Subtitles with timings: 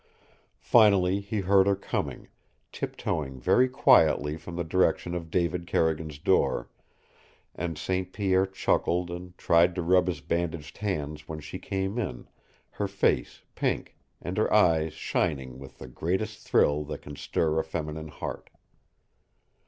[0.63, 2.27] Finally he heard her coming,
[2.71, 6.71] tiptoeing very quietly from the direction of David Carrigan's door,
[7.53, 8.11] and St.
[8.11, 12.27] Pierre chuckled and tried to rub his bandaged hands when she came in,
[12.71, 17.63] her face pink and her eyes shining with the greatest thrill that can stir a
[17.63, 18.49] feminine heart.